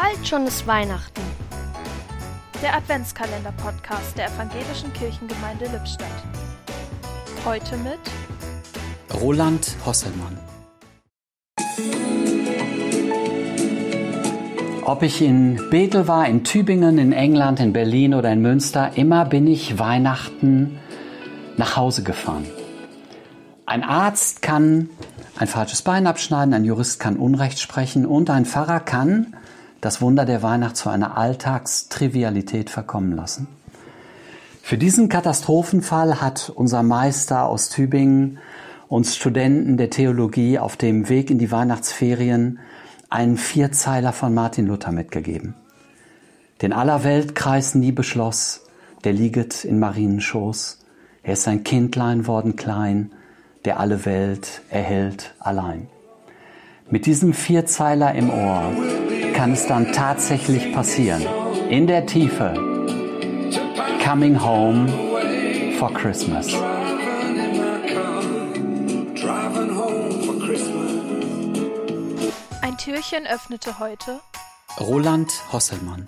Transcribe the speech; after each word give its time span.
Bald 0.00 0.26
schon 0.26 0.46
ist 0.46 0.66
Weihnachten. 0.66 1.20
Der 2.62 2.74
Adventskalender-Podcast 2.74 4.16
der 4.16 4.28
Evangelischen 4.28 4.90
Kirchengemeinde 4.94 5.66
Lippstadt. 5.66 6.08
Heute 7.44 7.76
mit 7.76 7.98
Roland 9.20 9.76
Hosselmann. 9.84 10.38
Ob 14.86 15.02
ich 15.02 15.20
in 15.20 15.68
Bethel 15.68 16.08
war, 16.08 16.26
in 16.26 16.44
Tübingen, 16.44 16.96
in 16.96 17.12
England, 17.12 17.60
in 17.60 17.74
Berlin 17.74 18.14
oder 18.14 18.32
in 18.32 18.40
Münster, 18.40 18.92
immer 18.94 19.26
bin 19.26 19.46
ich 19.46 19.78
Weihnachten 19.78 20.78
nach 21.58 21.76
Hause 21.76 22.04
gefahren. 22.04 22.46
Ein 23.66 23.84
Arzt 23.84 24.40
kann 24.40 24.88
ein 25.36 25.46
falsches 25.46 25.82
Bein 25.82 26.06
abschneiden, 26.06 26.54
ein 26.54 26.64
Jurist 26.64 27.00
kann 27.00 27.18
Unrecht 27.18 27.60
sprechen 27.60 28.06
und 28.06 28.30
ein 28.30 28.46
Pfarrer 28.46 28.80
kann 28.80 29.34
das 29.80 30.00
Wunder 30.00 30.24
der 30.24 30.42
Weihnacht 30.42 30.76
zu 30.76 30.88
einer 30.88 31.16
Alltagstrivialität 31.16 32.70
verkommen 32.70 33.12
lassen. 33.12 33.48
Für 34.62 34.76
diesen 34.78 35.08
Katastrophenfall 35.08 36.20
hat 36.20 36.52
unser 36.54 36.82
Meister 36.82 37.46
aus 37.46 37.70
Tübingen 37.70 38.38
uns 38.88 39.16
Studenten 39.16 39.76
der 39.76 39.90
Theologie 39.90 40.58
auf 40.58 40.76
dem 40.76 41.08
Weg 41.08 41.30
in 41.30 41.38
die 41.38 41.50
Weihnachtsferien 41.50 42.58
einen 43.08 43.36
Vierzeiler 43.36 44.12
von 44.12 44.34
Martin 44.34 44.66
Luther 44.66 44.92
mitgegeben. 44.92 45.54
Den 46.62 46.72
aller 46.72 47.04
Weltkreis 47.04 47.74
nie 47.74 47.92
beschloss, 47.92 48.66
der 49.04 49.12
lieget 49.12 49.64
in 49.64 49.78
Marienschoß. 49.78 50.78
Er 51.22 51.32
ist 51.32 51.48
ein 51.48 51.64
Kindlein 51.64 52.26
worden 52.26 52.56
klein, 52.56 53.12
der 53.64 53.80
alle 53.80 54.04
Welt 54.04 54.62
erhält 54.70 55.34
allein. 55.38 55.88
Mit 56.90 57.06
diesem 57.06 57.32
Vierzeiler 57.32 58.14
im 58.14 58.30
Ohr 58.30 58.72
kann 59.34 59.52
es 59.52 59.66
dann 59.66 59.92
tatsächlich 59.92 60.72
passieren. 60.72 61.24
In 61.68 61.86
der 61.86 62.06
Tiefe. 62.06 62.54
Coming 64.04 64.40
home 64.42 64.88
for 65.78 65.92
Christmas. 65.92 66.48
Ein 72.62 72.76
Türchen 72.78 73.26
öffnete 73.26 73.78
heute 73.78 74.20
Roland 74.78 75.32
Hosselmann. 75.52 76.06